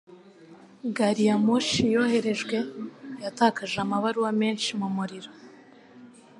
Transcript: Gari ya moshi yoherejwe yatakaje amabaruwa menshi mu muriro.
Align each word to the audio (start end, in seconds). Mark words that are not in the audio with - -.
Gari 0.95 1.23
ya 1.29 1.35
moshi 1.45 1.81
yoherejwe 1.93 2.57
yatakaje 3.23 3.77
amabaruwa 3.85 4.31
menshi 4.41 4.69
mu 4.79 4.87
muriro. 4.95 5.31